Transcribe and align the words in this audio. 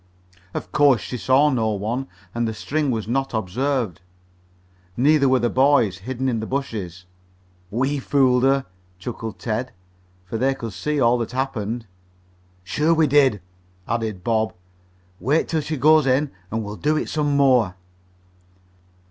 Of 0.55 0.71
course 0.71 0.99
she 0.99 1.15
saw 1.15 1.51
no 1.51 1.69
one, 1.73 2.07
and 2.33 2.47
the 2.47 2.55
string 2.55 2.89
was 2.89 3.07
not 3.07 3.35
observed. 3.35 4.01
Neither 4.97 5.29
were 5.29 5.37
the 5.37 5.47
boys, 5.51 5.99
hidden 5.99 6.27
in 6.27 6.39
the 6.39 6.47
bushes. 6.47 7.05
"We 7.69 7.99
fooled 7.99 8.41
her," 8.41 8.65
chuckled 8.97 9.37
Ted, 9.37 9.73
for 10.25 10.39
they 10.39 10.55
could 10.55 10.73
see 10.73 10.99
all 10.99 11.19
that 11.19 11.33
happened. 11.33 11.85
"Sure 12.63 12.95
we 12.95 13.05
did," 13.05 13.41
added 13.87 14.23
Bob. 14.23 14.55
"Wait 15.19 15.47
till 15.47 15.61
she 15.61 15.77
goes 15.77 16.07
in 16.07 16.31
and 16.49 16.63
we'll 16.63 16.77
do 16.77 16.97
it 16.97 17.07
some 17.07 17.37
more." 17.37 17.75